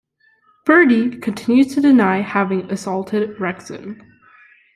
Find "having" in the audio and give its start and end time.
2.21-2.71